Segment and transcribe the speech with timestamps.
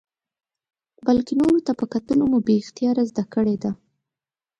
[1.05, 3.71] بلکې نورو ته په کتلو مو بې اختیاره زده کړې ده.